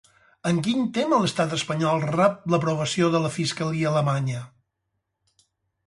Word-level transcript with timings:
En 0.51 0.61
quin 0.67 0.79
tema 0.97 1.19
l'estat 1.23 1.53
espanyol 1.59 2.01
rep 2.13 2.41
l'aprovació 2.55 3.13
de 3.17 3.23
la 3.27 3.33
fiscalia 3.39 3.93
alemanya? 3.93 4.45